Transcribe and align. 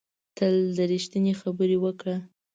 تل 0.37 0.55
ریښتینې 0.91 1.33
خبرې 1.41 1.77
وکړه 1.83 2.15